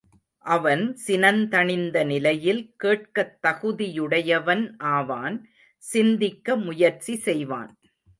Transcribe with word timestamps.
அவன் 0.45 0.97
சினந் 1.07 1.47
தணிந்த 1.47 2.03
நிலையில் 2.03 2.73
கேட்கத் 2.77 3.39
தகுதியுடையவன் 3.43 4.63
ஆவான் 4.91 5.37
சிந்திக்க 5.83 6.55
முயற்சி 6.55 7.15
செய்வான். 7.17 7.71